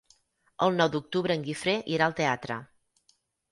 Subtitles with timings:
[0.67, 2.61] El nou d'octubre en Guifré irà al teatre.